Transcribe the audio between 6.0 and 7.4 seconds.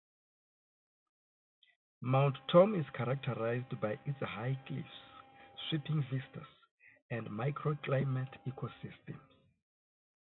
vistas, and